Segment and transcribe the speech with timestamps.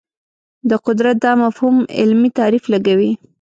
[0.69, 3.11] د قدرت دا مفهوم علمي تعریف لګوي